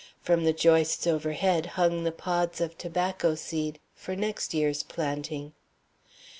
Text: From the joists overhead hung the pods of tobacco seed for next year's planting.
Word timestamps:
From 0.19 0.45
the 0.45 0.51
joists 0.51 1.05
overhead 1.05 1.67
hung 1.77 2.05
the 2.05 2.11
pods 2.11 2.59
of 2.59 2.75
tobacco 2.75 3.35
seed 3.35 3.77
for 3.93 4.15
next 4.15 4.51
year's 4.51 4.81
planting. 4.81 5.53